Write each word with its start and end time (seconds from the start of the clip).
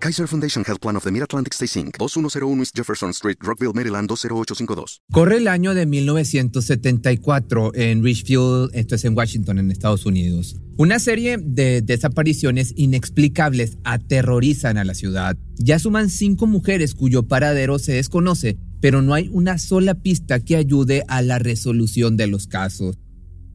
Kaiser 0.00 0.28
Foundation 0.28 0.64
Health 0.64 0.80
Plan 0.80 0.96
of 0.96 1.02
the 1.02 1.10
Mid-Atlantic 1.10 1.52
Stay 1.54 1.66
Inc., 1.80 1.98
2101 1.98 2.60
East 2.60 2.76
Jefferson 2.76 3.10
Street, 3.10 3.36
Rockville, 3.40 3.72
Maryland, 3.74 4.08
20852. 4.08 5.02
Corre 5.10 5.38
el 5.38 5.48
año 5.48 5.74
de 5.74 5.86
1974 5.86 7.74
en 7.74 8.04
Richfield, 8.04 8.70
esto 8.74 8.94
es 8.94 9.04
en 9.04 9.16
Washington, 9.16 9.58
en 9.58 9.70
Estados 9.70 10.06
Unidos. 10.06 10.56
Una 10.76 11.00
serie 11.00 11.38
de 11.38 11.82
desapariciones 11.82 12.72
inexplicables 12.76 13.78
aterrorizan 13.82 14.78
a 14.78 14.84
la 14.84 14.94
ciudad. 14.94 15.36
Ya 15.56 15.80
suman 15.80 16.10
cinco 16.10 16.46
mujeres 16.46 16.94
cuyo 16.94 17.26
paradero 17.26 17.80
se 17.80 17.92
desconoce, 17.92 18.56
pero 18.80 19.02
no 19.02 19.14
hay 19.14 19.28
una 19.32 19.58
sola 19.58 19.94
pista 19.94 20.38
que 20.38 20.54
ayude 20.54 21.02
a 21.08 21.22
la 21.22 21.40
resolución 21.40 22.16
de 22.16 22.28
los 22.28 22.46
casos. 22.46 22.96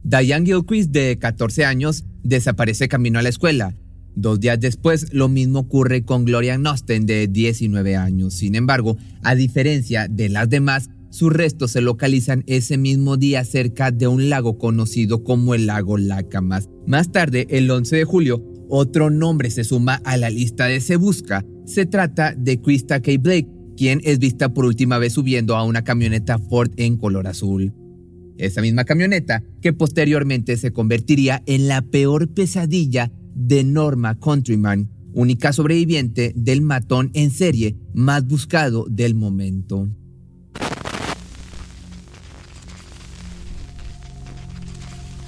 Diane 0.02 0.44
Gilchrist, 0.44 0.90
de 0.90 1.18
14 1.18 1.64
años, 1.64 2.04
desaparece 2.22 2.88
camino 2.88 3.18
a 3.18 3.22
la 3.22 3.30
escuela. 3.30 3.74
Dos 4.16 4.40
días 4.40 4.60
después, 4.60 5.12
lo 5.12 5.28
mismo 5.28 5.60
ocurre 5.60 6.04
con 6.04 6.24
Gloria 6.24 6.56
Nosten, 6.56 7.06
de 7.06 7.26
19 7.26 7.96
años. 7.96 8.34
Sin 8.34 8.54
embargo, 8.54 8.96
a 9.22 9.34
diferencia 9.34 10.06
de 10.08 10.28
las 10.28 10.48
demás, 10.48 10.88
sus 11.10 11.32
restos 11.32 11.72
se 11.72 11.80
localizan 11.80 12.42
ese 12.46 12.76
mismo 12.76 13.16
día 13.16 13.44
cerca 13.44 13.90
de 13.90 14.08
un 14.08 14.28
lago 14.28 14.58
conocido 14.58 15.22
como 15.22 15.54
el 15.54 15.66
lago 15.66 15.96
Lacamas. 15.96 16.68
Más 16.86 17.12
tarde, 17.12 17.46
el 17.50 17.70
11 17.70 17.96
de 17.96 18.04
julio, 18.04 18.44
otro 18.68 19.10
nombre 19.10 19.50
se 19.50 19.64
suma 19.64 20.00
a 20.04 20.16
la 20.16 20.30
lista 20.30 20.66
de 20.66 20.80
Se 20.80 20.96
Busca. 20.96 21.44
Se 21.66 21.86
trata 21.86 22.34
de 22.36 22.60
Krista 22.60 23.00
K. 23.00 23.12
Blake, 23.20 23.48
quien 23.76 24.00
es 24.04 24.18
vista 24.18 24.52
por 24.52 24.64
última 24.64 24.98
vez 24.98 25.12
subiendo 25.12 25.56
a 25.56 25.64
una 25.64 25.84
camioneta 25.84 26.38
Ford 26.38 26.70
en 26.76 26.96
color 26.96 27.26
azul. 27.26 27.72
Esa 28.36 28.60
misma 28.60 28.84
camioneta 28.84 29.42
que 29.60 29.72
posteriormente 29.72 30.56
se 30.56 30.72
convertiría 30.72 31.42
en 31.46 31.68
la 31.68 31.82
peor 31.82 32.32
pesadilla 32.34 33.12
de 33.34 33.64
Norma 33.64 34.18
Countryman, 34.18 34.90
única 35.12 35.52
sobreviviente 35.52 36.32
del 36.36 36.60
matón 36.62 37.10
en 37.14 37.30
serie 37.30 37.76
más 37.92 38.26
buscado 38.26 38.86
del 38.88 39.14
momento. 39.14 39.88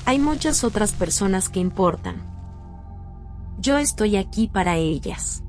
Hay 0.05 0.21
muchas 0.21 0.63
otras 0.63 0.93
personas 0.93 1.49
que 1.49 1.59
importan. 1.59 2.23
Yo 3.59 3.77
estoy 3.79 4.17
aquí 4.17 4.49
para 4.49 4.77
ellas. 4.77 5.43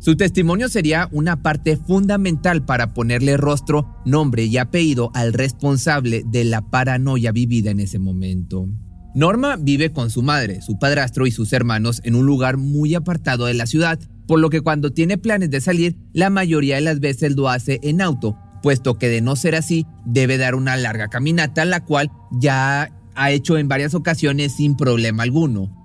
Su 0.00 0.16
testimonio 0.16 0.70
sería 0.70 1.10
una 1.12 1.42
parte 1.42 1.76
fundamental 1.76 2.64
para 2.64 2.94
ponerle 2.94 3.36
rostro, 3.36 3.96
nombre 4.06 4.44
y 4.44 4.56
apellido 4.56 5.10
al 5.12 5.34
responsable 5.34 6.22
de 6.26 6.44
la 6.44 6.62
paranoia 6.62 7.32
vivida 7.32 7.70
en 7.70 7.80
ese 7.80 7.98
momento. 7.98 8.66
Norma 9.14 9.56
vive 9.56 9.92
con 9.92 10.08
su 10.08 10.22
madre, 10.22 10.62
su 10.62 10.78
padrastro 10.78 11.26
y 11.26 11.30
sus 11.30 11.52
hermanos 11.52 12.00
en 12.04 12.14
un 12.14 12.24
lugar 12.24 12.56
muy 12.56 12.94
apartado 12.94 13.44
de 13.44 13.52
la 13.52 13.66
ciudad, 13.66 13.98
por 14.26 14.40
lo 14.40 14.48
que 14.48 14.62
cuando 14.62 14.90
tiene 14.90 15.18
planes 15.18 15.50
de 15.50 15.60
salir, 15.60 15.98
la 16.14 16.30
mayoría 16.30 16.76
de 16.76 16.80
las 16.80 17.00
veces 17.00 17.36
lo 17.36 17.50
hace 17.50 17.78
en 17.82 18.00
auto, 18.00 18.38
puesto 18.62 18.96
que 18.96 19.08
de 19.08 19.20
no 19.20 19.36
ser 19.36 19.54
así, 19.54 19.84
debe 20.06 20.38
dar 20.38 20.54
una 20.54 20.76
larga 20.76 21.08
caminata, 21.08 21.66
la 21.66 21.84
cual 21.84 22.10
ya 22.32 22.90
ha 23.14 23.30
hecho 23.32 23.58
en 23.58 23.68
varias 23.68 23.94
ocasiones 23.94 24.56
sin 24.56 24.76
problema 24.76 25.24
alguno. 25.24 25.79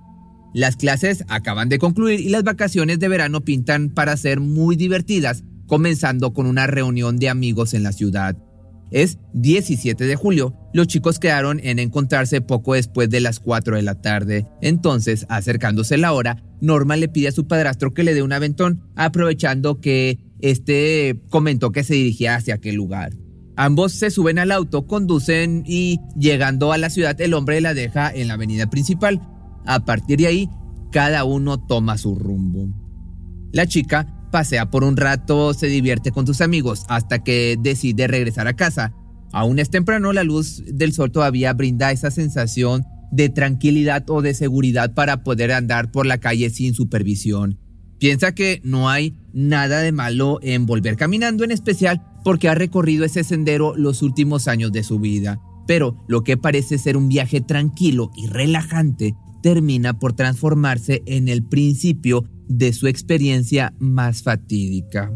Las 0.56 0.78
clases 0.78 1.26
acaban 1.28 1.68
de 1.68 1.80
concluir 1.80 2.22
y 2.22 2.30
las 2.30 2.46
vacaciones 2.46 2.98
de 3.00 3.10
verano 3.10 3.42
pintan 3.42 3.90
para 3.90 4.16
ser 4.16 4.40
muy 4.40 4.78
divertidas, 4.78 5.44
comenzando 5.68 6.32
con 6.32 6.46
una 6.46 6.66
reunión 6.66 7.18
de 7.18 7.28
amigos 7.28 7.74
en 7.74 7.84
la 7.84 7.92
ciudad. 7.92 8.38
Es 8.90 9.18
17 9.34 10.06
de 10.06 10.16
julio. 10.16 10.56
Los 10.74 10.88
chicos 10.88 11.20
quedaron 11.20 11.60
en 11.62 11.78
encontrarse 11.78 12.40
poco 12.40 12.76
después 12.76 13.10
de 13.10 13.20
las 13.20 13.42
4 13.42 13.76
de 13.76 13.82
la 13.82 13.96
tarde. 13.96 14.48
Entonces, 14.62 15.26
acercándose 15.28 15.98
la 15.98 16.14
hora, 16.14 16.42
Norma 16.62 16.96
le 16.96 17.10
pide 17.10 17.28
a 17.28 17.34
su 17.34 17.48
padrastro 17.48 17.94
que 17.94 18.04
le 18.04 18.14
dé 18.14 18.22
un 18.22 18.32
aventón, 18.32 18.82
aprovechando 18.96 19.82
que 19.82 20.20
este 20.40 21.20
comentó 21.30 21.74
que 21.74 21.84
se 21.84 21.96
dirigía 21.96 22.36
hacia 22.36 22.56
aquel 22.56 22.76
lugar. 22.76 23.12
Ambos 23.58 23.92
se 23.92 24.10
suben 24.10 24.40
al 24.40 24.54
auto, 24.54 24.88
conducen 24.88 25.64
y 25.66 26.00
llegando 26.18 26.72
a 26.72 26.78
la 26.78 26.90
ciudad 26.90 27.20
el 27.20 27.34
hombre 27.34 27.60
la 27.60 27.74
deja 27.74 28.10
en 28.10 28.30
la 28.30 28.36
avenida 28.36 28.70
principal. 28.70 29.20
A 29.66 29.86
partir 29.86 30.20
de 30.20 30.28
ahí, 30.28 30.50
cada 30.92 31.24
uno 31.26 31.58
toma 31.58 31.98
su 31.98 32.16
rumbo. 32.16 32.70
La 33.52 33.66
chica 33.66 34.08
pasea 34.32 34.70
por 34.70 34.84
un 34.84 34.98
rato, 34.98 35.54
se 35.54 35.68
divierte 35.68 36.12
con 36.12 36.28
sus 36.28 36.42
amigos 36.42 36.84
hasta 36.90 37.24
que 37.24 37.58
decide 37.60 38.08
regresar 38.08 38.48
a 38.48 38.56
casa. 38.56 38.94
Aún 39.32 39.60
es 39.60 39.70
temprano, 39.70 40.14
la 40.14 40.24
luz 40.24 40.64
del 40.66 40.94
sol 40.94 41.12
todavía 41.12 41.54
brinda 41.54 41.92
esa 41.92 42.12
sensación 42.12 42.86
de 43.12 43.30
tranquilidad 43.30 44.10
o 44.10 44.22
de 44.22 44.34
seguridad 44.34 44.94
para 44.94 45.24
poder 45.24 45.52
andar 45.52 45.92
por 45.92 46.06
la 46.06 46.18
calle 46.18 46.50
sin 46.50 46.74
supervisión. 46.74 47.60
Piensa 47.98 48.36
que 48.36 48.62
no 48.64 48.90
hay 48.90 49.18
nada 49.34 49.80
de 49.80 49.92
malo 49.92 50.40
en 50.42 50.66
volver 50.66 50.98
caminando, 50.98 51.44
en 51.44 51.52
especial 51.52 52.02
porque 52.24 52.50
ha 52.50 52.56
recorrido 52.56 53.06
ese 53.06 53.24
sendero 53.24 53.76
los 53.76 54.02
últimos 54.02 54.48
años 54.48 54.72
de 54.72 54.84
su 54.84 55.00
vida. 55.00 55.40
Pero 55.66 56.04
lo 56.08 56.24
que 56.24 56.38
parece 56.38 56.78
ser 56.78 56.98
un 56.98 57.08
viaje 57.08 57.42
tranquilo 57.42 58.12
y 58.16 58.28
relajante 58.28 59.16
termina 59.46 60.00
por 60.00 60.14
transformarse 60.14 61.04
en 61.06 61.28
el 61.28 61.44
principio 61.44 62.26
de 62.48 62.74
su 62.74 62.88
experiencia 62.88 63.76
más 63.78 64.24
fatídica. 64.24 65.14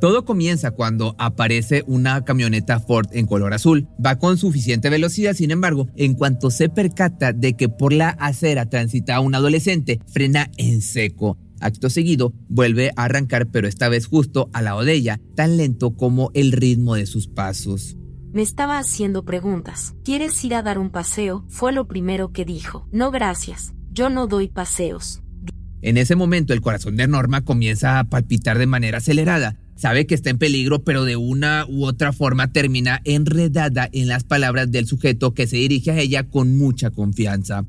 Todo 0.00 0.24
comienza 0.24 0.70
cuando 0.70 1.16
aparece 1.18 1.82
una 1.88 2.24
camioneta 2.24 2.78
Ford 2.78 3.08
en 3.10 3.26
color 3.26 3.52
azul. 3.52 3.88
Va 4.06 4.20
con 4.20 4.38
suficiente 4.38 4.88
velocidad, 4.88 5.34
sin 5.34 5.50
embargo, 5.50 5.88
en 5.96 6.14
cuanto 6.14 6.52
se 6.52 6.68
percata 6.68 7.32
de 7.32 7.54
que 7.54 7.68
por 7.68 7.92
la 7.92 8.10
acera 8.10 8.70
transita 8.70 9.18
un 9.18 9.34
adolescente, 9.34 9.98
frena 10.06 10.48
en 10.56 10.80
seco. 10.80 11.36
Acto 11.58 11.90
seguido, 11.90 12.32
vuelve 12.48 12.92
a 12.94 13.06
arrancar, 13.06 13.50
pero 13.50 13.66
esta 13.66 13.88
vez 13.88 14.06
justo 14.06 14.48
al 14.52 14.66
lado 14.66 14.84
de 14.84 14.92
ella, 14.92 15.20
tan 15.34 15.56
lento 15.56 15.96
como 15.96 16.30
el 16.34 16.52
ritmo 16.52 16.94
de 16.94 17.06
sus 17.06 17.26
pasos. 17.26 17.96
Me 18.32 18.42
estaba 18.42 18.78
haciendo 18.78 19.24
preguntas. 19.24 19.96
¿Quieres 20.04 20.44
ir 20.44 20.54
a 20.54 20.62
dar 20.62 20.78
un 20.78 20.90
paseo? 20.90 21.44
Fue 21.48 21.72
lo 21.72 21.88
primero 21.88 22.30
que 22.30 22.44
dijo. 22.44 22.86
No 22.92 23.10
gracias. 23.10 23.74
Yo 23.90 24.08
no 24.08 24.28
doy 24.28 24.46
paseos. 24.46 25.20
En 25.82 25.96
ese 25.96 26.14
momento 26.14 26.52
el 26.52 26.60
corazón 26.60 26.94
de 26.96 27.08
Norma 27.08 27.44
comienza 27.44 27.98
a 27.98 28.04
palpitar 28.04 28.58
de 28.58 28.68
manera 28.68 28.98
acelerada. 28.98 29.56
Sabe 29.74 30.06
que 30.06 30.14
está 30.14 30.30
en 30.30 30.38
peligro, 30.38 30.84
pero 30.84 31.04
de 31.04 31.16
una 31.16 31.66
u 31.68 31.84
otra 31.84 32.12
forma 32.12 32.52
termina 32.52 33.00
enredada 33.04 33.88
en 33.90 34.06
las 34.06 34.22
palabras 34.22 34.70
del 34.70 34.86
sujeto 34.86 35.34
que 35.34 35.48
se 35.48 35.56
dirige 35.56 35.90
a 35.90 35.98
ella 35.98 36.28
con 36.28 36.56
mucha 36.56 36.90
confianza. 36.90 37.66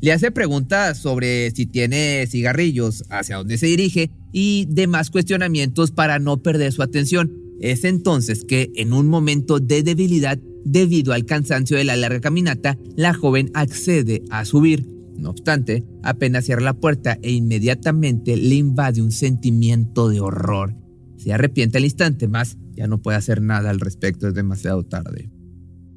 Le 0.00 0.12
hace 0.12 0.30
preguntas 0.30 0.98
sobre 0.98 1.50
si 1.50 1.66
tiene 1.66 2.24
cigarrillos, 2.28 3.02
hacia 3.10 3.38
dónde 3.38 3.58
se 3.58 3.66
dirige 3.66 4.12
y 4.32 4.66
demás 4.70 5.10
cuestionamientos 5.10 5.90
para 5.90 6.20
no 6.20 6.40
perder 6.40 6.70
su 6.70 6.82
atención. 6.82 7.47
Es 7.60 7.84
entonces 7.84 8.44
que, 8.44 8.70
en 8.76 8.92
un 8.92 9.08
momento 9.08 9.58
de 9.58 9.82
debilidad, 9.82 10.38
debido 10.64 11.12
al 11.12 11.24
cansancio 11.24 11.76
de 11.76 11.84
la 11.84 11.96
larga 11.96 12.20
caminata, 12.20 12.78
la 12.96 13.14
joven 13.14 13.50
accede 13.54 14.22
a 14.30 14.44
subir. 14.44 14.86
No 15.16 15.30
obstante, 15.30 15.84
apenas 16.02 16.44
cierra 16.44 16.62
la 16.62 16.74
puerta 16.74 17.18
e 17.22 17.32
inmediatamente 17.32 18.36
le 18.36 18.54
invade 18.54 19.02
un 19.02 19.10
sentimiento 19.10 20.08
de 20.08 20.20
horror. 20.20 20.76
Se 21.16 21.32
arrepiente 21.32 21.78
al 21.78 21.84
instante, 21.84 22.28
más 22.28 22.56
ya 22.76 22.86
no 22.86 23.02
puede 23.02 23.18
hacer 23.18 23.42
nada 23.42 23.70
al 23.70 23.80
respecto, 23.80 24.28
es 24.28 24.34
demasiado 24.34 24.84
tarde. 24.84 25.30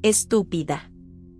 Estúpida. 0.02 0.90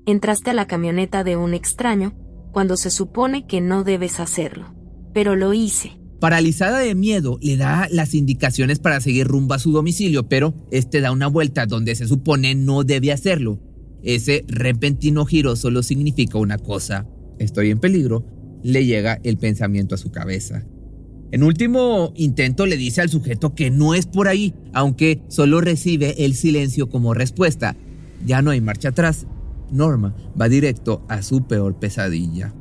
Entraste 0.07 0.51
a 0.51 0.55
la 0.55 0.69
camioneta 0.69 1.25
de 1.25 1.37
un 1.37 1.55
extraño 1.55 2.15
cuando 2.53 2.77
se 2.77 2.91
supone 2.91 3.47
que 3.47 3.61
no 3.61 3.83
debes 3.83 4.21
hacerlo. 4.21 4.73
Pero 5.13 5.35
lo 5.35 5.53
hice. 5.53 6.02
Paralizada 6.23 6.79
de 6.79 6.95
miedo, 6.95 7.41
le 7.43 7.57
da 7.57 7.89
las 7.91 8.15
indicaciones 8.15 8.79
para 8.79 9.01
seguir 9.01 9.27
rumbo 9.27 9.55
a 9.55 9.59
su 9.59 9.73
domicilio, 9.73 10.29
pero 10.29 10.55
este 10.71 11.01
da 11.01 11.11
una 11.11 11.27
vuelta 11.27 11.67
donde 11.67 11.97
se 11.97 12.07
supone 12.07 12.55
no 12.55 12.85
debe 12.85 13.11
hacerlo. 13.11 13.59
Ese 14.05 14.45
repentino 14.47 15.25
giro 15.27 15.57
solo 15.57 15.83
significa 15.83 16.39
una 16.39 16.59
cosa, 16.59 17.09
estoy 17.41 17.71
en 17.71 17.81
peligro, 17.81 18.25
le 18.63 18.87
llega 18.87 19.19
el 19.25 19.37
pensamiento 19.37 19.97
a 19.97 19.99
su 19.99 20.13
cabeza. 20.13 20.65
En 21.33 21.43
último 21.43 22.13
intento 22.15 22.67
le 22.67 22.77
dice 22.77 23.01
al 23.01 23.09
sujeto 23.09 23.57
que 23.57 23.73
no 23.73 23.97
es 23.97 24.07
por 24.07 24.29
ahí, 24.29 24.55
aunque 24.73 25.25
solo 25.27 25.61
recibe 25.61 26.25
el 26.25 26.37
silencio 26.37 26.89
como 26.89 27.15
respuesta. 27.15 27.75
Ya 28.25 28.43
no 28.43 28.53
hay 28.53 28.61
marcha 28.61 28.91
atrás. 28.91 29.27
Norma 29.73 30.15
va 30.41 30.49
directo 30.49 31.05
a 31.09 31.23
su 31.23 31.49
peor 31.49 31.81
pesadilla. 31.81 32.55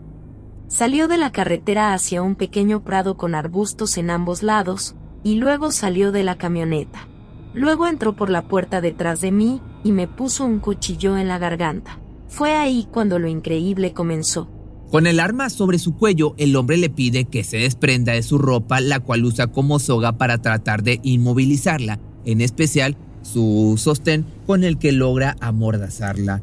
Salió 0.72 1.10
de 1.10 1.18
la 1.18 1.34
carretera 1.34 1.94
hacia 1.94 2.22
un 2.22 2.36
pequeño 2.36 2.82
prado 2.86 3.18
con 3.18 3.36
arbustos 3.36 3.98
en 3.98 4.10
ambos 4.10 4.42
lados, 4.42 4.96
y 5.22 5.36
luego 5.36 5.70
salió 5.70 6.14
de 6.14 6.24
la 6.24 6.38
camioneta. 6.38 7.10
Luego 7.54 7.88
entró 7.88 8.16
por 8.16 8.30
la 8.30 8.48
puerta 8.48 8.80
detrás 8.80 9.20
de 9.20 9.34
mí, 9.34 9.62
y 9.84 9.92
me 9.92 10.08
puso 10.08 10.46
un 10.46 10.60
cuchillo 10.60 11.18
en 11.18 11.28
la 11.28 11.40
garganta. 11.40 12.00
Fue 12.30 12.56
ahí 12.56 12.88
cuando 12.90 13.20
lo 13.20 13.28
increíble 13.28 13.92
comenzó. 13.92 14.50
Con 14.90 15.08
el 15.08 15.20
arma 15.20 15.50
sobre 15.50 15.78
su 15.78 15.98
cuello, 15.98 16.36
el 16.38 16.56
hombre 16.56 16.78
le 16.78 16.90
pide 16.90 17.26
que 17.26 17.44
se 17.44 17.58
desprenda 17.58 18.14
de 18.14 18.24
su 18.24 18.38
ropa, 18.38 18.80
la 18.80 19.02
cual 19.02 19.26
usa 19.26 19.48
como 19.48 19.78
soga 19.78 20.14
para 20.14 20.38
tratar 20.38 20.84
de 20.84 21.02
inmovilizarla, 21.04 22.00
en 22.24 22.40
especial 22.40 22.96
su 23.24 23.76
sostén 23.78 24.26
con 24.48 24.64
el 24.64 24.78
que 24.78 24.94
logra 24.94 25.36
amordazarla. 25.42 26.42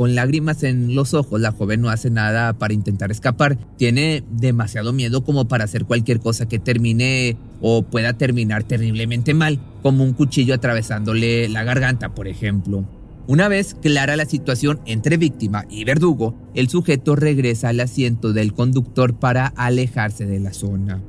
Con 0.00 0.14
lágrimas 0.14 0.62
en 0.62 0.94
los 0.94 1.12
ojos, 1.12 1.42
la 1.42 1.52
joven 1.52 1.82
no 1.82 1.90
hace 1.90 2.08
nada 2.08 2.54
para 2.54 2.72
intentar 2.72 3.10
escapar. 3.10 3.58
Tiene 3.76 4.24
demasiado 4.30 4.94
miedo 4.94 5.24
como 5.24 5.46
para 5.46 5.64
hacer 5.64 5.84
cualquier 5.84 6.20
cosa 6.20 6.48
que 6.48 6.58
termine 6.58 7.36
o 7.60 7.82
pueda 7.82 8.14
terminar 8.14 8.64
terriblemente 8.64 9.34
mal, 9.34 9.60
como 9.82 10.02
un 10.02 10.14
cuchillo 10.14 10.54
atravesándole 10.54 11.50
la 11.50 11.64
garganta, 11.64 12.14
por 12.14 12.28
ejemplo. 12.28 12.88
Una 13.26 13.48
vez 13.48 13.74
clara 13.74 14.16
la 14.16 14.24
situación 14.24 14.80
entre 14.86 15.18
víctima 15.18 15.66
y 15.68 15.84
verdugo, 15.84 16.34
el 16.54 16.70
sujeto 16.70 17.14
regresa 17.14 17.68
al 17.68 17.80
asiento 17.80 18.32
del 18.32 18.54
conductor 18.54 19.18
para 19.18 19.48
alejarse 19.48 20.24
de 20.24 20.40
la 20.40 20.54
zona. 20.54 21.02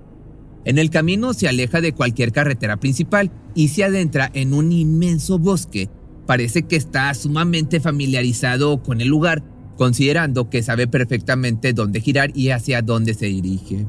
En 0.66 0.78
el 0.78 0.90
camino 0.90 1.34
se 1.34 1.48
aleja 1.48 1.80
de 1.80 1.94
cualquier 1.94 2.34
carretera 2.34 2.76
principal 2.76 3.32
y 3.56 3.70
se 3.70 3.86
adentra 3.86 4.30
en 4.34 4.54
un 4.54 4.74
inmenso 4.74 5.40
bosque. 5.40 5.88
Parece 6.32 6.64
que 6.64 6.78
está 6.78 7.14
sumamente 7.14 7.82
familiarizado 7.82 8.82
con 8.82 9.02
el 9.02 9.10
lugar, 9.10 9.44
considerando 9.76 10.50
que 10.50 10.64
sabe 10.64 10.88
perfectamente 10.88 11.74
dónde 11.74 12.00
girar 12.00 12.32
y 12.34 12.52
hacia 12.52 12.82
dónde 12.82 13.16
se 13.16 13.26
dirige. 13.26 13.86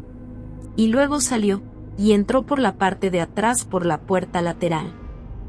Y 0.74 0.88
luego 0.88 1.20
salió 1.20 1.62
y 1.96 2.10
entró 2.10 2.44
por 2.44 2.58
la 2.58 2.78
parte 2.78 3.12
de 3.12 3.20
atrás 3.20 3.64
por 3.64 3.86
la 3.86 4.00
puerta 4.00 4.42
lateral 4.42 4.92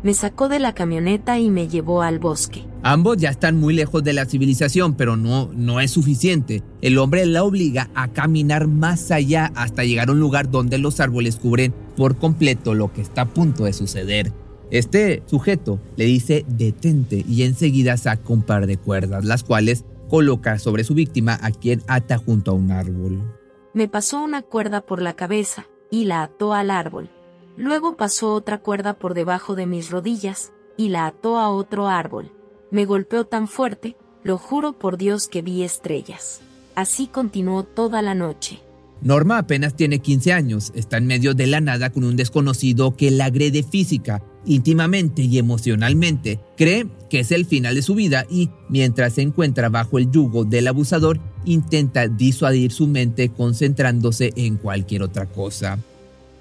me 0.04 0.14
sacó 0.14 0.50
de 0.50 0.60
la 0.60 0.76
camioneta 0.76 1.40
y 1.40 1.50
me 1.50 1.70
llevó 1.70 2.02
al 2.02 2.20
bosque. 2.20 2.66
Ambos 2.84 3.18
ya 3.18 3.30
están 3.30 3.58
muy 3.58 3.74
lejos 3.74 4.04
de 4.04 4.12
la 4.12 4.26
civilización, 4.26 4.96
pero 4.96 5.16
no, 5.16 5.50
no 5.54 5.80
es 5.80 5.92
suficiente. 5.92 6.62
El 6.82 6.98
hombre 6.98 7.26
la 7.26 7.44
obliga 7.44 7.90
a 7.96 8.10
caminar 8.10 8.68
más 8.68 9.12
allá 9.12 9.52
hasta 9.56 9.86
llegar 9.86 10.10
a 10.10 10.12
un 10.12 10.20
lugar 10.20 10.52
donde 10.52 10.78
los 10.78 11.00
árboles 11.00 11.38
cubren 11.38 11.74
por 11.96 12.18
completo 12.18 12.74
lo 12.74 12.92
que 12.92 13.02
está 13.02 13.22
a 13.22 13.30
punto 13.30 13.64
de 13.64 13.72
suceder. 13.72 14.34
Este 14.74 15.22
sujeto 15.28 15.80
le 15.98 16.06
dice 16.06 16.46
detente 16.48 17.24
y 17.30 17.44
enseguida 17.44 17.96
saca 17.96 18.34
un 18.34 18.42
par 18.42 18.66
de 18.66 18.78
cuerdas, 18.78 19.24
las 19.24 19.44
cuales 19.44 19.86
coloca 20.10 20.58
sobre 20.58 20.84
su 20.84 20.96
víctima 20.96 21.38
a 21.44 21.52
quien 21.52 21.84
ata 21.88 22.18
junto 22.18 22.50
a 22.50 22.54
un 22.56 22.72
árbol. 22.72 23.22
Me 23.76 23.88
pasó 23.88 24.24
una 24.24 24.42
cuerda 24.42 24.82
por 24.82 25.00
la 25.00 25.14
cabeza 25.14 25.68
y 25.92 26.06
la 26.06 26.24
ató 26.24 26.56
al 26.56 26.72
árbol. 26.72 27.12
Luego 27.56 27.98
pasó 27.98 28.34
otra 28.34 28.62
cuerda 28.62 28.96
por 28.96 29.14
debajo 29.14 29.54
de 29.54 29.68
mis 29.68 29.92
rodillas, 29.92 30.54
y 30.76 30.90
la 30.90 31.06
ató 31.06 31.38
a 31.38 31.50
otro 31.50 31.88
árbol. 31.88 32.32
Me 32.72 32.86
golpeó 32.86 33.26
tan 33.26 33.48
fuerte, 33.48 33.96
lo 34.24 34.40
juro 34.40 34.74
por 34.74 34.98
Dios 34.98 35.28
que 35.28 35.44
vi 35.44 35.62
estrellas. 35.62 36.42
Así 36.74 37.06
continuó 37.06 37.62
toda 37.62 38.02
la 38.02 38.16
noche. 38.16 38.64
Norma 39.02 39.38
apenas 39.38 39.76
tiene 39.76 40.00
15 40.00 40.32
años, 40.32 40.72
está 40.76 40.98
en 40.98 41.08
medio 41.08 41.34
de 41.34 41.48
la 41.48 41.60
nada 41.60 41.90
con 41.90 42.04
un 42.04 42.16
desconocido 42.16 42.96
que 42.96 43.12
la 43.12 43.26
agrede 43.26 43.64
física, 43.64 44.24
íntimamente 44.46 45.22
y 45.24 45.38
emocionalmente. 45.38 46.40
Cree 46.56 46.88
que 47.10 47.20
es 47.20 47.32
el 47.32 47.46
final 47.46 47.76
de 47.76 47.82
su 47.82 47.96
vida 47.96 48.26
y, 48.30 48.50
mientras 48.70 49.14
se 49.14 49.22
encuentra 49.22 49.70
bajo 49.70 49.98
el 49.98 50.10
yugo 50.10 50.46
del 50.46 50.68
abusador, 50.68 51.20
intenta 51.46 52.08
disuadir 52.08 52.72
su 52.72 52.88
mente 52.88 53.30
concentrándose 53.30 54.32
en 54.36 54.56
cualquier 54.58 55.04
otra 55.04 55.26
cosa. 55.26 55.80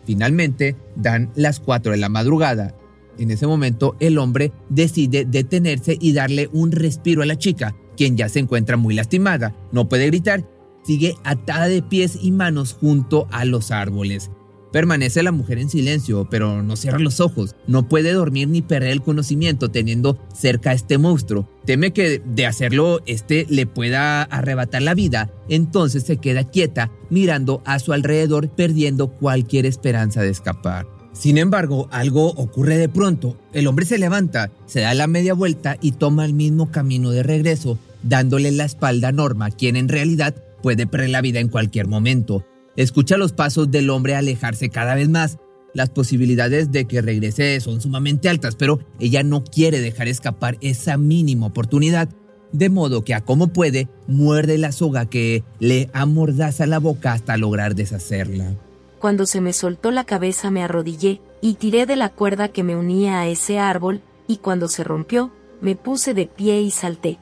Finalmente, 0.05 0.77
dan 0.97 1.31
las 1.35 1.61
4 1.61 1.93
de 1.93 1.99
la 1.99 2.09
madrugada. 2.09 2.75
En 3.19 3.31
ese 3.31 3.47
momento, 3.47 3.97
el 4.01 4.19
hombre 4.19 4.53
decide 4.69 5.25
detenerse 5.25 5.97
y 6.01 6.13
darle 6.13 6.49
un 6.53 6.73
respiro 6.73 7.23
a 7.23 7.27
la 7.27 7.39
chica, 7.39 7.75
quien 7.97 8.17
ya 8.17 8.29
se 8.29 8.39
encuentra 8.39 8.77
muy 8.77 8.95
lastimada. 8.95 9.55
No 9.71 9.89
puede 9.89 10.07
gritar, 10.07 10.45
sigue 10.83 11.17
atada 11.25 11.69
de 11.69 11.83
pies 11.83 12.19
y 12.21 12.33
manos 12.33 12.77
junto 12.79 13.27
a 13.31 13.45
los 13.45 13.71
árboles. 13.71 14.31
Permanece 14.73 15.23
la 15.23 15.33
mujer 15.33 15.59
en 15.59 15.69
silencio, 15.69 16.27
pero 16.31 16.63
no 16.63 16.77
cierra 16.77 16.99
los 16.99 17.21
ojos. 17.21 17.55
No 17.67 17.89
puede 17.89 18.13
dormir 18.13 18.49
ni 18.49 18.63
perder 18.63 18.93
el 18.93 19.03
conocimiento 19.03 19.71
teniendo 19.71 20.19
cerca 20.35 20.71
a 20.71 20.73
este 20.73 20.97
monstruo. 20.97 21.47
Teme 21.67 21.93
que 21.93 22.23
de 22.25 22.47
hacerlo 22.47 23.03
este 23.05 23.47
le 23.51 23.67
pueda 23.67 24.23
arrebatar 24.23 24.81
la 24.81 24.95
vida, 24.95 25.31
entonces 25.51 26.05
se 26.05 26.17
queda 26.17 26.45
quieta 26.45 26.91
mirando 27.11 27.63
a 27.67 27.79
su 27.79 27.93
alrededor 27.93 28.49
perdiendo 28.49 29.09
cualquier 29.09 29.67
esperanza 29.67 30.23
de 30.23 30.31
escapar. 30.31 30.87
Sin 31.13 31.37
embargo, 31.37 31.89
algo 31.91 32.29
ocurre 32.29 32.79
de 32.79 32.89
pronto. 32.89 33.37
El 33.53 33.67
hombre 33.67 33.85
se 33.85 33.99
levanta, 33.99 34.51
se 34.65 34.81
da 34.81 34.95
la 34.95 35.07
media 35.07 35.35
vuelta 35.35 35.77
y 35.83 35.93
toma 35.93 36.25
el 36.25 36.33
mismo 36.33 36.71
camino 36.71 37.11
de 37.11 37.23
regreso, 37.23 37.79
dándole 38.03 38.51
la 38.51 38.65
espalda 38.65 39.09
a 39.09 39.13
Norma, 39.13 39.51
quien 39.51 39.77
en 39.77 39.91
realidad 39.91 40.35
puede 40.63 40.87
perder 40.87 41.11
la 41.11 41.21
vida 41.21 41.41
en 41.41 41.49
cualquier 41.49 41.89
momento. 41.89 42.47
Escucha 42.77 43.19
los 43.19 43.33
pasos 43.33 43.71
del 43.71 43.91
hombre 43.91 44.15
alejarse 44.15 44.71
cada 44.71 44.95
vez 44.95 45.09
más. 45.09 45.39
Las 45.75 45.91
posibilidades 45.91 46.71
de 46.71 46.87
que 46.87 47.03
regrese 47.03 47.61
son 47.61 47.81
sumamente 47.81 48.29
altas, 48.29 48.57
pero 48.57 48.79
ella 48.99 49.23
no 49.23 49.45
quiere 49.45 49.81
dejar 49.81 50.09
escapar 50.09 50.57
esa 50.61 50.97
mínima 50.97 51.47
oportunidad. 51.47 52.09
De 52.53 52.69
modo 52.69 53.05
que 53.05 53.15
a 53.15 53.23
como 53.23 53.49
puede, 53.49 53.89
muerde 54.07 54.59
la 54.59 54.73
soga 54.73 55.07
que 55.07 55.43
le 55.59 55.89
amordaza 55.95 56.67
la 56.67 56.79
boca 56.79 57.13
hasta 57.13 57.39
lograr 57.39 57.75
deshacerla. 57.75 58.55
Cuando 58.99 59.27
se 59.27 59.41
me 59.41 59.53
soltó 59.53 59.91
la 59.91 60.05
cabeza 60.05 60.51
me 60.51 60.63
arrodillé 60.63 61.21
y 61.41 61.55
tiré 61.55 61.87
de 61.87 61.97
la 61.97 62.11
cuerda 62.11 62.49
que 62.49 62.63
me 62.63 62.77
unía 62.77 63.21
a 63.21 63.27
ese 63.27 63.59
árbol, 63.59 64.03
y 64.29 64.37
cuando 64.37 64.69
se 64.69 64.85
rompió, 64.85 65.33
me 65.61 65.75
puse 65.75 66.15
de 66.15 66.27
pie 66.27 66.61
y 66.61 66.71
salté. 66.71 67.19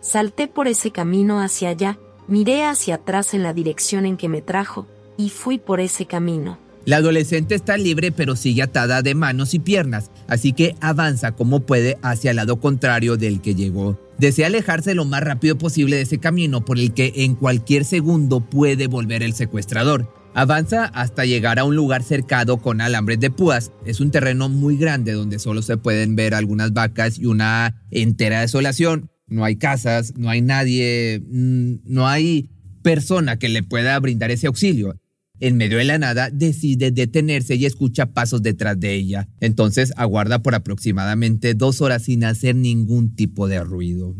Salté 0.00 0.48
por 0.48 0.66
ese 0.66 0.90
camino 0.90 1.40
hacia 1.40 1.68
allá, 1.68 1.98
Miré 2.28 2.64
hacia 2.64 2.96
atrás 2.96 3.34
en 3.34 3.42
la 3.42 3.52
dirección 3.52 4.06
en 4.06 4.16
que 4.16 4.28
me 4.28 4.42
trajo 4.42 4.86
y 5.16 5.30
fui 5.30 5.58
por 5.58 5.80
ese 5.80 6.06
camino. 6.06 6.58
La 6.84 6.96
adolescente 6.96 7.54
está 7.54 7.76
libre 7.76 8.10
pero 8.10 8.34
sigue 8.34 8.62
atada 8.62 9.02
de 9.02 9.14
manos 9.14 9.54
y 9.54 9.60
piernas, 9.60 10.10
así 10.26 10.52
que 10.52 10.74
avanza 10.80 11.32
como 11.32 11.60
puede 11.60 11.98
hacia 12.02 12.30
el 12.30 12.36
lado 12.36 12.58
contrario 12.58 13.16
del 13.16 13.40
que 13.40 13.54
llegó. 13.54 13.98
Desea 14.18 14.48
alejarse 14.48 14.94
lo 14.94 15.04
más 15.04 15.22
rápido 15.22 15.58
posible 15.58 15.96
de 15.96 16.02
ese 16.02 16.18
camino 16.18 16.64
por 16.64 16.78
el 16.78 16.92
que 16.92 17.12
en 17.16 17.34
cualquier 17.34 17.84
segundo 17.84 18.40
puede 18.40 18.86
volver 18.86 19.22
el 19.22 19.34
secuestrador. 19.34 20.12
Avanza 20.34 20.86
hasta 20.86 21.24
llegar 21.24 21.58
a 21.58 21.64
un 21.64 21.76
lugar 21.76 22.02
cercado 22.02 22.56
con 22.56 22.80
alambres 22.80 23.20
de 23.20 23.30
púas. 23.30 23.70
Es 23.84 24.00
un 24.00 24.10
terreno 24.10 24.48
muy 24.48 24.76
grande 24.76 25.12
donde 25.12 25.38
solo 25.38 25.60
se 25.60 25.76
pueden 25.76 26.16
ver 26.16 26.34
algunas 26.34 26.72
vacas 26.72 27.18
y 27.18 27.26
una 27.26 27.82
entera 27.90 28.40
desolación 28.40 29.11
no 29.26 29.44
hay 29.44 29.56
casas, 29.56 30.14
no 30.16 30.28
hay 30.28 30.42
nadie, 30.42 31.22
mm, 31.26 31.74
no 31.84 32.06
hay 32.06 32.50
persona 32.82 33.38
que 33.38 33.48
le 33.48 33.62
pueda 33.62 33.98
brindar 33.98 34.30
ese 34.30 34.46
auxilio. 34.46 34.96
En 35.40 35.56
medio 35.56 35.78
de 35.78 35.84
la 35.84 35.98
nada 35.98 36.30
decide 36.30 36.92
detenerse 36.92 37.56
y 37.56 37.66
escucha 37.66 38.06
pasos 38.06 38.42
detrás 38.42 38.78
de 38.78 38.94
ella. 38.94 39.28
Entonces 39.40 39.92
aguarda 39.96 40.40
por 40.40 40.54
aproximadamente 40.54 41.54
dos 41.54 41.80
horas 41.80 42.04
sin 42.04 42.24
hacer 42.24 42.54
ningún 42.54 43.14
tipo 43.16 43.48
de 43.48 43.64
ruido. 43.64 44.14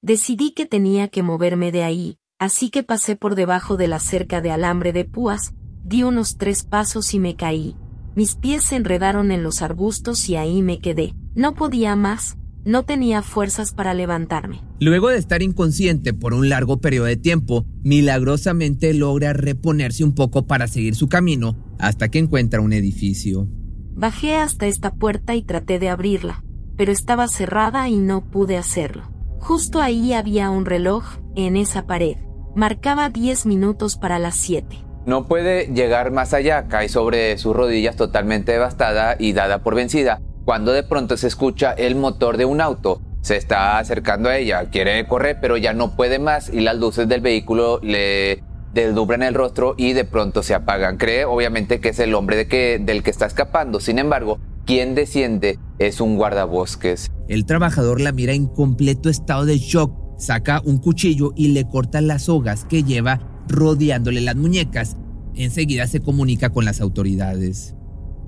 Decidí 0.00 0.52
que 0.52 0.66
tenía 0.66 1.08
que 1.08 1.22
moverme 1.22 1.72
de 1.72 1.82
ahí, 1.82 2.18
así 2.38 2.70
que 2.70 2.82
pasé 2.82 3.16
por 3.16 3.34
debajo 3.34 3.76
de 3.76 3.88
la 3.88 3.98
cerca 3.98 4.40
de 4.40 4.50
alambre 4.50 4.92
de 4.92 5.04
púas, 5.04 5.52
di 5.82 6.02
unos 6.02 6.38
tres 6.38 6.62
pasos 6.62 7.12
y 7.12 7.18
me 7.18 7.36
caí. 7.36 7.76
Mis 8.14 8.36
pies 8.36 8.62
se 8.64 8.76
enredaron 8.76 9.32
en 9.32 9.42
los 9.42 9.60
arbustos 9.60 10.28
y 10.28 10.36
ahí 10.36 10.62
me 10.62 10.78
quedé. 10.78 11.14
No 11.34 11.54
podía 11.54 11.96
más, 11.96 12.38
no 12.64 12.84
tenía 12.84 13.22
fuerzas 13.22 13.72
para 13.72 13.94
levantarme. 13.94 14.60
Luego 14.80 15.08
de 15.08 15.18
estar 15.18 15.42
inconsciente 15.42 16.12
por 16.12 16.34
un 16.34 16.48
largo 16.48 16.80
periodo 16.80 17.06
de 17.06 17.16
tiempo, 17.16 17.64
milagrosamente 17.82 18.94
logra 18.94 19.32
reponerse 19.32 20.04
un 20.04 20.14
poco 20.14 20.46
para 20.46 20.66
seguir 20.66 20.94
su 20.94 21.08
camino 21.08 21.56
hasta 21.78 22.08
que 22.08 22.18
encuentra 22.18 22.60
un 22.60 22.72
edificio. 22.72 23.46
Bajé 23.94 24.36
hasta 24.36 24.66
esta 24.66 24.94
puerta 24.94 25.34
y 25.34 25.42
traté 25.42 25.78
de 25.78 25.88
abrirla, 25.88 26.42
pero 26.76 26.90
estaba 26.90 27.28
cerrada 27.28 27.88
y 27.88 27.96
no 27.96 28.30
pude 28.30 28.56
hacerlo. 28.56 29.10
Justo 29.38 29.80
ahí 29.80 30.14
había 30.14 30.50
un 30.50 30.64
reloj, 30.64 31.04
en 31.36 31.56
esa 31.56 31.86
pared. 31.86 32.16
Marcaba 32.56 33.10
10 33.10 33.46
minutos 33.46 33.96
para 33.96 34.18
las 34.18 34.36
7. 34.36 34.78
No 35.06 35.26
puede 35.26 35.66
llegar 35.66 36.12
más 36.12 36.32
allá, 36.32 36.66
cae 36.68 36.88
sobre 36.88 37.36
sus 37.36 37.54
rodillas 37.54 37.96
totalmente 37.96 38.52
devastada 38.52 39.16
y 39.18 39.34
dada 39.34 39.62
por 39.62 39.74
vencida 39.74 40.20
cuando 40.44 40.72
de 40.72 40.82
pronto 40.82 41.16
se 41.16 41.26
escucha 41.26 41.72
el 41.72 41.96
motor 41.96 42.36
de 42.36 42.44
un 42.44 42.60
auto. 42.60 43.00
Se 43.22 43.36
está 43.36 43.78
acercando 43.78 44.28
a 44.28 44.36
ella, 44.36 44.68
quiere 44.70 45.06
correr, 45.06 45.38
pero 45.40 45.56
ya 45.56 45.72
no 45.72 45.96
puede 45.96 46.18
más 46.18 46.50
y 46.52 46.60
las 46.60 46.76
luces 46.76 47.08
del 47.08 47.22
vehículo 47.22 47.80
le 47.82 48.42
deslumbran 48.74 49.22
el 49.22 49.34
rostro 49.34 49.74
y 49.78 49.94
de 49.94 50.04
pronto 50.04 50.42
se 50.42 50.52
apagan. 50.54 50.98
Cree 50.98 51.24
obviamente 51.24 51.80
que 51.80 51.90
es 51.90 51.98
el 52.00 52.14
hombre 52.14 52.36
de 52.36 52.48
que, 52.48 52.78
del 52.78 53.02
que 53.02 53.10
está 53.10 53.24
escapando. 53.24 53.80
Sin 53.80 53.98
embargo, 53.98 54.38
quien 54.66 54.94
desciende 54.94 55.58
es 55.78 56.00
un 56.00 56.16
guardabosques. 56.16 57.10
El 57.28 57.46
trabajador 57.46 58.00
la 58.00 58.12
mira 58.12 58.34
en 58.34 58.46
completo 58.46 59.08
estado 59.08 59.46
de 59.46 59.58
shock, 59.58 59.92
saca 60.18 60.60
un 60.64 60.78
cuchillo 60.78 61.32
y 61.34 61.48
le 61.48 61.66
corta 61.66 62.02
las 62.02 62.24
sogas 62.24 62.66
que 62.66 62.82
lleva 62.82 63.20
rodeándole 63.48 64.20
las 64.20 64.36
muñecas. 64.36 64.96
Enseguida 65.34 65.86
se 65.86 66.00
comunica 66.00 66.50
con 66.50 66.64
las 66.64 66.80
autoridades. 66.80 67.74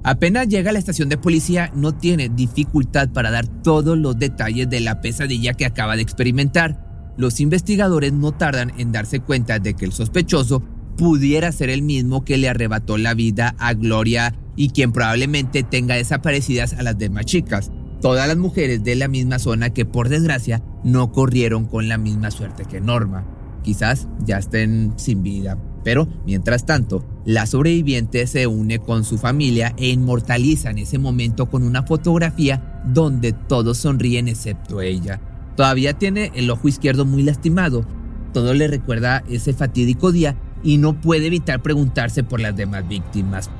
Apenas 0.07 0.47
llega 0.47 0.71
a 0.71 0.73
la 0.73 0.79
estación 0.79 1.09
de 1.09 1.19
policía, 1.19 1.73
no 1.75 1.93
tiene 1.93 2.29
dificultad 2.29 3.09
para 3.09 3.33
dar 3.33 3.49
todos 3.49 3.99
los 3.99 4.17
detalles 4.17 4.71
de 4.71 4.79
la 4.79 5.01
pesadilla 5.01 5.55
que 5.55 5.67
acaba 5.67 5.97
de 5.97 6.03
experimentar. 6.03 7.13
Los 7.17 7.41
investigadores 7.41 8.13
no 8.13 8.31
tardan 8.31 8.73
en 8.79 8.93
darse 8.93 9.19
cuenta 9.19 9.59
de 9.59 9.75
que 9.75 9.85
el 9.85 9.91
sospechoso 9.91 10.63
pudiera 10.97 11.51
ser 11.51 11.71
el 11.71 11.83
mismo 11.83 12.25
que 12.25 12.37
le 12.37 12.49
arrebató 12.49 12.99
la 12.99 13.15
vida 13.15 13.57
a 13.59 13.75
Gloria 13.75 14.33
y 14.55 14.69
quien 14.69 14.93
probablemente 14.93 15.65
tenga 15.65 15.97
desaparecidas 15.97 16.75
a 16.75 16.85
las 16.85 16.97
demás 16.97 17.25
chicas. 17.25 17.73
Todas 18.01 18.29
las 18.29 18.37
mujeres 18.37 18.85
de 18.85 18.95
la 18.95 19.09
misma 19.09 19.41
zona 19.41 19.71
que 19.71 19.87
por 19.87 20.09
desgracia 20.09 20.63
no 20.85 21.11
corrieron 21.11 21.67
con 21.67 21.89
la 21.89 21.99
misma 21.99 22.31
suerte 22.31 22.65
que 22.65 22.81
Norma. 22.81 23.27
Quizás 23.65 24.07
ya 24.25 24.39
estén 24.39 24.93
sin 24.99 25.25
vida. 25.25 25.59
Pero, 25.83 26.07
mientras 26.25 26.65
tanto, 26.65 27.05
la 27.27 27.45
sobreviviente 27.45 28.25
se 28.29 28.47
une 28.47 28.79
con 28.79 29.05
su 29.05 29.19
familia 29.19 29.75
e 29.77 29.89
inmortaliza 29.89 30.71
en 30.71 30.79
ese 30.79 30.97
momento 30.99 31.47
con 31.47 31.65
una 31.65 31.83
fotografía 31.83 32.81
donde 32.87 33.33
todos 33.33 33.79
sonríen 33.79 34.29
excepto 34.29 34.81
ella. 34.81 35.21
Todavía 35.57 35.95
tiene 35.95 36.31
el 36.37 36.49
ojo 36.51 36.69
izquierdo 36.69 37.05
muy 37.05 37.25
lastimado. 37.25 37.85
Todo 38.33 38.55
le 38.55 38.69
recuerda 38.69 39.25
ese 39.29 39.53
fatídico 39.53 40.13
día 40.13 40.37
y 40.63 40.79
no 40.79 41.01
puede 41.01 41.27
evitar 41.27 41.63
preguntarse 41.63 42.23
por 42.23 42.39
las 42.39 42.55
demás 42.55 42.87
víctimas. 42.89 43.51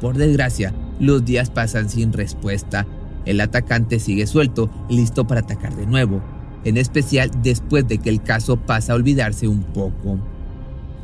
Por 0.00 0.16
desgracia, 0.16 0.74
los 0.98 1.24
días 1.24 1.48
pasan 1.50 1.88
sin 1.88 2.12
respuesta. 2.12 2.88
El 3.24 3.40
atacante 3.40 4.00
sigue 4.00 4.26
suelto, 4.26 4.68
listo 4.90 5.28
para 5.28 5.42
atacar 5.42 5.76
de 5.76 5.86
nuevo, 5.86 6.24
en 6.64 6.76
especial 6.76 7.30
después 7.40 7.86
de 7.86 7.98
que 7.98 8.10
el 8.10 8.24
caso 8.24 8.56
pasa 8.56 8.94
a 8.94 8.96
olvidarse 8.96 9.46
un 9.46 9.62
poco. 9.62 10.18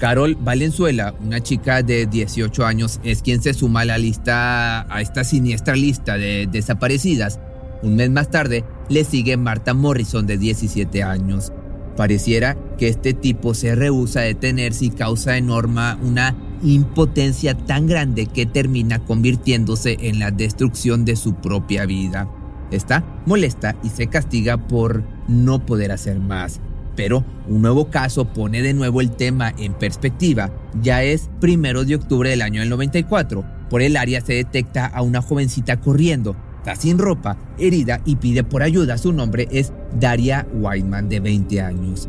Carol 0.02 0.35
Valenzuela, 0.35 1.14
una 1.25 1.40
chica 1.44 1.85
de 1.85 2.06
18 2.06 2.66
años, 2.66 2.99
es 3.04 3.23
quien 3.23 3.40
se 3.40 3.54
suma 3.54 3.82
a 3.82 3.85
la 3.85 3.99
lista, 3.99 4.92
a 4.92 5.00
esta 5.00 5.23
siniestra 5.23 5.76
lista 5.76 6.18
de 6.18 6.49
desaparecidas. 6.50 7.38
Un 7.85 7.94
mes 7.94 8.11
más 8.11 8.28
tarde 8.28 8.64
le 8.88 9.04
sigue 9.04 9.37
Marta 9.37 9.75
Morrison 9.75 10.26
de 10.26 10.38
17 10.38 11.04
años. 11.04 11.52
Pareciera 11.97 12.56
que 12.78 12.88
este 12.88 13.14
tipo 13.14 13.54
se 13.54 13.76
rehúsa 13.76 14.18
a 14.18 14.25
detenerse 14.25 14.87
y 14.87 14.90
causa 14.90 15.37
enorme 15.37 15.94
una 16.02 16.35
impotencia 16.64 17.56
tan 17.56 17.87
grande 17.87 18.26
que 18.26 18.44
termina 18.44 18.99
convirtiéndose 19.04 19.99
en 20.00 20.18
la 20.18 20.32
destrucción 20.32 21.04
de 21.04 21.14
su 21.14 21.35
propia 21.35 21.87
vida. 21.87 22.28
Está 22.73 23.04
molesta 23.25 23.76
y 23.85 23.90
se 23.90 24.09
castiga 24.09 24.56
por 24.56 25.04
no 25.28 25.64
poder 25.64 25.92
hacer 25.92 26.18
más. 26.18 26.61
Pero 26.96 27.25
un 27.49 27.62
nuevo 27.62 27.90
caso 27.90 28.26
pone 28.26 28.62
de 28.62 28.75
nuevo 28.75 29.00
el 29.00 29.11
tema 29.11 29.52
en 29.58 29.75
perspectiva. 29.75 30.50
Ya 30.80 31.02
es 31.02 31.30
primero 31.40 31.84
de 31.84 31.94
octubre 31.96 32.30
del 32.30 32.42
año 32.42 32.61
del 32.61 32.70
94. 32.70 33.44
Por 33.70 33.82
el 33.82 33.96
área 33.96 34.20
se 34.20 34.34
detecta 34.34 34.87
a 34.87 35.02
una 35.02 35.22
jovencita 35.22 35.80
corriendo. 35.80 36.37
Está 36.58 36.76
sin 36.76 36.99
ropa, 36.99 37.37
herida 37.58 38.00
y 38.04 38.16
pide 38.16 38.44
por 38.44 38.62
ayuda. 38.62 38.99
Su 38.99 39.12
nombre 39.12 39.49
es 39.50 39.72
Daria 39.99 40.46
Whiteman, 40.52 41.08
de 41.08 41.20
20 41.20 41.61
años. 41.61 42.08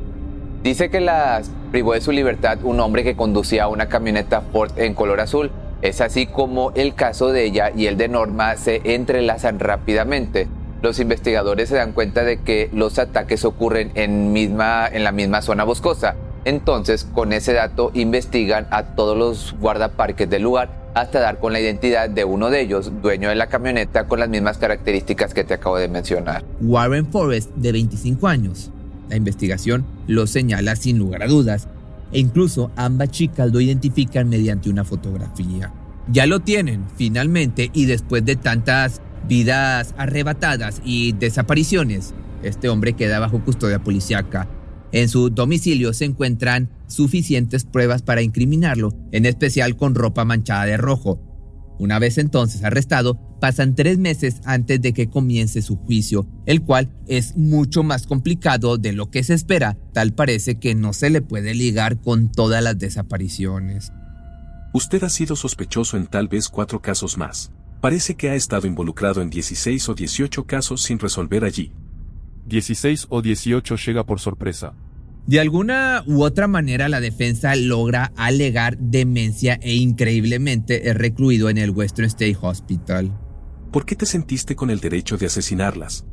Dice 0.64 0.90
que 0.90 1.02
la 1.02 1.42
privó 1.72 1.94
de 1.94 2.02
su 2.02 2.12
libertad 2.12 2.60
un 2.64 2.80
hombre 2.80 3.04
que 3.04 3.16
conducía 3.16 3.68
una 3.68 3.88
camioneta 3.88 4.42
Ford 4.42 4.72
en 4.78 4.94
color 4.94 5.20
azul. 5.20 5.52
Es 5.82 6.02
así 6.02 6.28
como 6.28 6.72
el 6.76 6.94
caso 6.94 7.30
de 7.30 7.46
ella 7.46 7.72
y 7.76 7.88
el 7.88 7.98
de 7.98 8.08
Norma 8.08 8.56
se 8.56 8.82
entrelazan 8.84 9.60
rápidamente 9.60 10.48
los 10.84 11.00
investigadores 11.00 11.70
se 11.70 11.76
dan 11.76 11.94
cuenta 11.94 12.24
de 12.26 12.42
que 12.42 12.70
los 12.74 13.00
ataques 13.00 13.46
ocurren 13.46 13.92
en, 13.96 14.34
misma, 14.34 14.86
en 14.86 15.06
la 15.06 15.14
misma 15.14 15.42
zona 15.42 15.64
boscosa. 15.64 16.16
Entonces, 16.44 17.06
con 17.06 17.32
ese 17.32 17.54
dato, 17.54 17.90
investigan 17.94 18.68
a 18.70 18.84
todos 18.84 19.18
los 19.18 19.56
guardaparques 19.62 20.30
del 20.30 20.44
lugar 20.44 20.84
hasta 20.94 21.22
dar 21.22 21.40
con 21.40 21.54
la 21.54 21.62
identidad 21.62 22.10
de 22.10 22.26
uno 22.26 22.50
de 22.50 22.60
ellos, 22.60 22.92
dueño 23.02 23.30
de 23.30 23.36
la 23.36 23.48
camioneta 23.48 24.08
con 24.10 24.20
las 24.20 24.28
mismas 24.28 24.58
características 24.58 25.34
que 25.34 25.46
te 25.46 25.54
acabo 25.54 25.78
de 25.78 25.88
mencionar. 25.88 26.44
Warren 26.60 27.08
Forrest, 27.08 27.52
de 27.56 27.72
25 27.72 28.28
años. 28.28 28.70
La 29.10 29.16
investigación 29.16 29.86
lo 30.08 30.28
señala 30.28 30.76
sin 30.76 30.98
lugar 30.98 31.24
a 31.24 31.28
dudas, 31.28 31.70
e 32.12 32.20
incluso 32.20 32.72
ambas 32.76 33.10
chicas 33.10 33.54
lo 33.54 33.62
identifican 33.62 34.28
mediante 34.28 34.70
una 34.70 34.84
fotografía. 34.84 35.72
Ya 36.12 36.26
lo 36.26 36.42
tienen, 36.42 36.84
finalmente, 36.98 37.72
y 37.74 37.86
después 37.86 38.26
de 38.26 38.36
tantas 38.36 39.02
vidas 39.28 39.94
arrebatadas 39.98 40.82
y 40.84 41.14
desapariciones. 41.14 42.14
Este 42.44 42.70
hombre 42.70 42.94
queda 42.94 43.20
bajo 43.20 43.44
custodia 43.44 43.80
policiaca. 43.80 44.48
En 44.92 45.10
su 45.10 45.30
domicilio 45.30 45.94
se 45.94 46.06
encuentran 46.06 46.70
suficientes 46.88 47.66
pruebas 47.66 48.04
para 48.04 48.22
incriminarlo, 48.22 48.94
en 49.12 49.26
especial 49.26 49.76
con 49.76 49.96
ropa 49.96 50.24
manchada 50.26 50.66
de 50.66 50.78
rojo. 50.78 51.20
Una 51.80 51.98
vez 51.98 52.20
entonces 52.20 52.64
arrestado, 52.64 53.20
pasan 53.42 53.76
tres 53.76 53.98
meses 53.98 54.40
antes 54.46 54.82
de 54.82 54.94
que 54.94 55.10
comience 55.10 55.62
su 55.62 55.78
juicio, 55.78 56.28
el 56.46 56.62
cual 56.62 56.92
es 57.08 57.36
mucho 57.36 57.84
más 57.84 58.06
complicado 58.06 58.78
de 58.78 58.94
lo 58.94 59.10
que 59.10 59.24
se 59.24 59.34
espera. 59.34 59.78
Tal 59.94 60.14
parece 60.14 60.60
que 60.60 60.76
no 60.76 60.94
se 60.94 61.10
le 61.10 61.22
puede 61.22 61.56
ligar 61.56 62.00
con 62.00 62.32
todas 62.32 62.64
las 62.64 62.78
desapariciones. 62.78 63.92
Usted 64.74 65.04
ha 65.04 65.10
sido 65.10 65.36
sospechoso 65.36 65.98
en 65.98 66.08
tal 66.08 66.28
vez 66.28 66.50
cuatro 66.50 66.82
casos 66.82 67.18
más. 67.18 67.52
Parece 67.84 68.16
que 68.16 68.30
ha 68.30 68.36
estado 68.36 68.66
involucrado 68.66 69.22
en 69.22 69.30
16 69.30 69.90
o 69.90 69.94
18 69.94 70.46
casos 70.46 70.84
sin 70.84 71.00
resolver 71.00 71.44
allí. 71.44 71.74
16 72.46 73.08
o 73.10 73.22
18 73.22 73.76
llega 73.76 74.06
por 74.06 74.22
sorpresa. 74.22 74.74
De 75.28 75.42
alguna 75.42 76.02
u 76.08 76.24
otra 76.24 76.48
manera 76.48 76.88
la 76.88 77.02
defensa 77.02 77.58
logra 77.58 78.14
alegar 78.16 78.78
demencia 78.78 79.60
e 79.62 79.74
increíblemente 79.74 80.88
es 80.90 80.96
recluido 80.96 81.50
en 81.50 81.58
el 81.58 81.72
Western 81.72 82.06
State 82.06 82.38
Hospital. 82.40 83.12
¿Por 83.74 83.86
qué 83.86 83.98
te 83.98 84.06
sentiste 84.06 84.56
con 84.56 84.70
el 84.70 84.80
derecho 84.80 85.18
de 85.18 85.26
asesinarlas? 85.26 86.06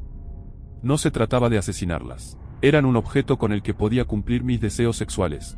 No 0.83 0.99
se 0.99 1.13
trataba 1.13 1.51
de 1.51 1.59
asesinarlas. 1.59 2.37
Eran 2.63 2.85
un 2.85 2.97
objeto 2.97 3.39
con 3.39 3.53
el 3.53 3.63
que 3.63 3.75
podía 3.75 4.07
cumplir 4.07 4.43
mis 4.43 4.61
deseos 4.61 4.97
sexuales. 4.97 5.57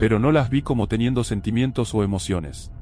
Pero 0.00 0.18
no 0.18 0.32
las 0.32 0.50
vi 0.50 0.62
como 0.62 0.88
teniendo 0.88 1.22
sentimientos 1.22 1.94
o 1.94 2.02
emociones. 2.02 2.72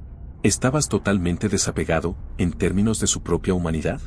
¿Estabas 0.42 0.88
totalmente 0.88 1.50
desapegado, 1.50 2.16
en 2.38 2.52
términos 2.52 2.98
de 2.98 3.06
su 3.06 3.22
propia 3.22 3.52
humanidad? 3.52 4.00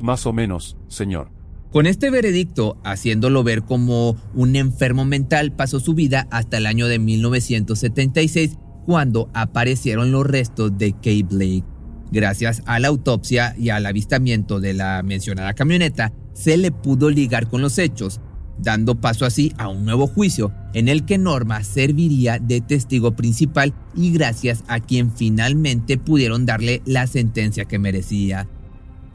Más 0.00 0.26
o 0.26 0.32
menos, 0.32 0.76
señor. 0.86 1.30
Con 1.72 1.86
este 1.86 2.08
veredicto, 2.08 2.78
haciéndolo 2.84 3.42
ver 3.42 3.62
como 3.62 4.16
un 4.32 4.54
enfermo 4.54 5.04
mental, 5.04 5.56
pasó 5.56 5.80
su 5.80 5.94
vida 5.94 6.28
hasta 6.30 6.58
el 6.58 6.66
año 6.66 6.86
de 6.86 7.00
1976, 7.00 8.58
cuando 8.86 9.28
aparecieron 9.34 10.12
los 10.12 10.24
restos 10.24 10.78
de 10.78 10.92
Kay 10.92 11.24
Blake. 11.24 11.64
Gracias 12.12 12.62
a 12.66 12.78
la 12.78 12.86
autopsia 12.86 13.56
y 13.58 13.70
al 13.70 13.84
avistamiento 13.84 14.60
de 14.60 14.74
la 14.74 15.02
mencionada 15.02 15.52
camioneta, 15.54 16.12
se 16.32 16.58
le 16.58 16.70
pudo 16.70 17.10
ligar 17.10 17.48
con 17.48 17.60
los 17.60 17.78
hechos, 17.78 18.20
dando 18.58 19.00
paso 19.00 19.24
así 19.24 19.52
a 19.58 19.68
un 19.68 19.84
nuevo 19.84 20.06
juicio 20.06 20.52
en 20.74 20.88
el 20.88 21.04
que 21.04 21.18
Norma 21.18 21.62
serviría 21.64 22.38
de 22.38 22.60
testigo 22.60 23.12
principal 23.12 23.74
y 23.94 24.12
gracias 24.12 24.64
a 24.68 24.80
quien 24.80 25.12
finalmente 25.12 25.98
pudieron 25.98 26.46
darle 26.46 26.82
la 26.84 27.06
sentencia 27.06 27.64
que 27.64 27.78
merecía. 27.78 28.48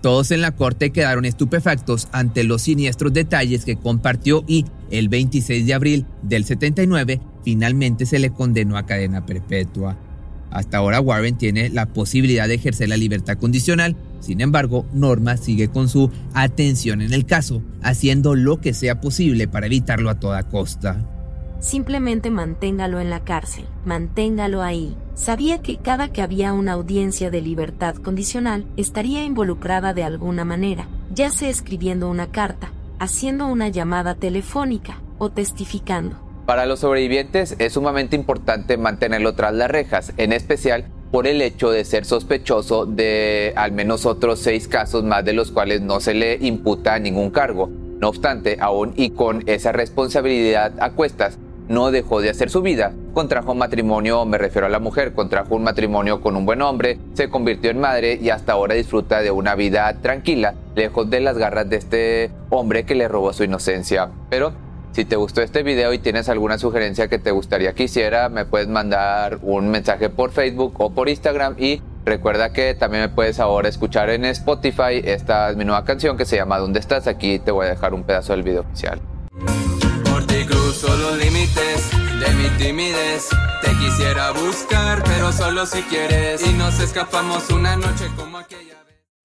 Todos 0.01 0.31
en 0.31 0.41
la 0.41 0.55
corte 0.55 0.91
quedaron 0.91 1.25
estupefactos 1.25 2.07
ante 2.11 2.43
los 2.43 2.61
siniestros 2.61 3.13
detalles 3.13 3.65
que 3.65 3.77
compartió 3.77 4.43
y 4.47 4.65
el 4.91 5.09
26 5.09 5.65
de 5.65 5.73
abril 5.73 6.05
del 6.21 6.45
79 6.45 7.19
finalmente 7.43 8.05
se 8.05 8.19
le 8.19 8.29
condenó 8.29 8.77
a 8.77 8.85
cadena 8.85 9.25
perpetua. 9.25 9.97
Hasta 10.51 10.77
ahora 10.77 11.01
Warren 11.01 11.37
tiene 11.37 11.69
la 11.69 11.87
posibilidad 11.87 12.47
de 12.47 12.55
ejercer 12.55 12.89
la 12.89 12.97
libertad 12.97 13.37
condicional, 13.37 13.95
sin 14.19 14.41
embargo, 14.41 14.85
Norma 14.93 15.37
sigue 15.37 15.69
con 15.69 15.89
su 15.89 16.11
atención 16.33 17.01
en 17.01 17.13
el 17.13 17.25
caso, 17.25 17.61
haciendo 17.81 18.35
lo 18.35 18.59
que 18.59 18.73
sea 18.73 18.99
posible 18.99 19.47
para 19.47 19.67
evitarlo 19.67 20.09
a 20.09 20.19
toda 20.19 20.43
costa. 20.43 21.05
Simplemente 21.59 22.29
manténgalo 22.29 22.99
en 22.99 23.09
la 23.09 23.21
cárcel, 23.21 23.65
manténgalo 23.85 24.61
ahí. 24.61 24.95
Sabía 25.15 25.61
que 25.61 25.77
cada 25.77 26.09
que 26.09 26.21
había 26.21 26.53
una 26.53 26.73
audiencia 26.73 27.31
de 27.31 27.41
libertad 27.41 27.95
condicional, 27.95 28.65
estaría 28.77 29.23
involucrada 29.23 29.93
de 29.93 30.03
alguna 30.03 30.45
manera, 30.45 30.87
ya 31.13 31.31
sea 31.31 31.49
escribiendo 31.49 32.09
una 32.09 32.31
carta, 32.31 32.71
haciendo 32.99 33.47
una 33.47 33.69
llamada 33.69 34.15
telefónica 34.15 35.01
o 35.17 35.29
testificando. 35.31 36.15
Para 36.45 36.65
los 36.65 36.79
sobrevivientes 36.79 37.55
es 37.59 37.73
sumamente 37.73 38.15
importante 38.15 38.77
mantenerlo 38.77 39.33
tras 39.33 39.53
las 39.53 39.69
rejas, 39.69 40.13
en 40.17 40.33
especial 40.33 40.85
por 41.11 41.27
el 41.27 41.41
hecho 41.41 41.69
de 41.69 41.85
ser 41.85 42.05
sospechoso 42.05 42.85
de 42.85 43.53
al 43.55 43.71
menos 43.71 44.05
otros 44.05 44.39
seis 44.39 44.67
casos 44.67 45.03
más 45.03 45.23
de 45.23 45.33
los 45.33 45.51
cuales 45.51 45.81
no 45.81 45.99
se 45.99 46.13
le 46.13 46.37
imputa 46.41 46.99
ningún 46.99 47.29
cargo. 47.29 47.69
No 47.99 48.09
obstante, 48.09 48.57
aún 48.59 48.93
y 48.95 49.11
con 49.11 49.43
esa 49.47 49.71
responsabilidad 49.71 50.73
a 50.79 50.91
cuestas, 50.91 51.39
no 51.67 51.91
dejó 51.91 52.21
de 52.21 52.29
hacer 52.29 52.49
su 52.49 52.61
vida. 52.61 52.93
Contrajo 53.13 53.55
matrimonio, 53.55 54.25
me 54.25 54.37
refiero 54.37 54.67
a 54.67 54.69
la 54.69 54.79
mujer, 54.79 55.13
contrajo 55.13 55.55
un 55.55 55.63
matrimonio 55.63 56.21
con 56.21 56.35
un 56.35 56.45
buen 56.45 56.61
hombre, 56.61 56.99
se 57.13 57.29
convirtió 57.29 57.71
en 57.71 57.79
madre 57.79 58.17
y 58.21 58.29
hasta 58.29 58.53
ahora 58.53 58.75
disfruta 58.75 59.21
de 59.21 59.31
una 59.31 59.55
vida 59.55 59.93
tranquila, 60.01 60.53
lejos 60.75 61.09
de 61.09 61.19
las 61.19 61.37
garras 61.37 61.69
de 61.69 61.77
este 61.77 62.31
hombre 62.49 62.85
que 62.85 62.95
le 62.95 63.07
robó 63.07 63.33
su 63.33 63.43
inocencia. 63.43 64.09
Pero 64.29 64.53
si 64.97 65.05
te 65.05 65.15
gustó 65.15 65.43
este 65.43 65.61
video 65.61 65.93
y 65.93 65.99
tienes 65.99 66.27
alguna 66.27 66.57
sugerencia 66.57 67.07
que 67.07 67.19
te 67.19 67.29
gustaría 67.29 67.73
que 67.73 67.83
hiciera, 67.83 68.29
me 68.29 68.45
puedes 68.45 68.67
mandar 68.67 69.37
un 69.43 69.69
mensaje 69.69 70.09
por 70.09 70.31
Facebook 70.31 70.73
o 70.79 70.89
por 70.89 71.07
Instagram 71.07 71.53
y 71.59 71.83
Recuerda 72.03 72.53
que 72.53 72.73
también 72.73 73.03
me 73.03 73.09
puedes 73.09 73.37
ahora 73.41 73.67
escuchar 73.67 74.09
en 74.09 74.23
Spotify. 74.23 75.01
Esta 75.03 75.49
es 75.49 75.57
mi 75.57 75.65
nueva 75.65 75.83
canción 75.83 76.15
que 76.15 76.23
se 76.23 76.37
llama 76.37 76.57
¿Dónde 76.57 76.79
estás? 76.79 77.05
Aquí 77.05 77.37
te 77.37 77.51
voy 77.51 77.65
a 77.65 77.69
dejar 77.71 77.93
un 77.93 78.05
pedazo 78.05 78.31
del 78.31 78.43
video 78.43 78.61
oficial. 78.61 79.01
Por 80.09 80.25
ti 80.25 80.45
cruzo 80.45 80.87
los 80.87 81.17
límites 81.17 81.91
de 81.91 82.33
mi 82.35 82.47
timidez. 82.57 83.27
Te 83.61 83.71
quisiera 83.71 84.31
buscar, 84.31 85.03
pero 85.03 85.33
solo 85.33 85.65
si 85.65 85.81
quieres. 85.81 86.47
Y 86.47 86.53
nos 86.53 86.79
escapamos 86.79 87.49
una 87.49 87.75
noche 87.75 88.05
como 88.15 88.37
aquella. 88.37 88.76